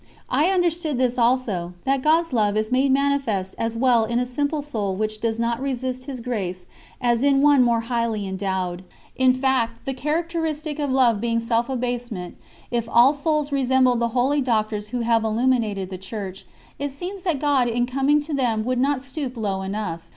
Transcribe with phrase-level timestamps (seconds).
[0.31, 4.63] I understood this also, that God's Love is made manifest as well in a simple
[4.63, 6.65] soul which does not resist His grace
[6.99, 8.83] as in one more highly endowed.
[9.15, 12.35] In fact, the characteristic of love being self abasement,
[12.71, 16.47] if all souls resembled the holy Doctors who have illuminated the Church,
[16.79, 20.01] it seems that God in coming to them would not stoop low enough.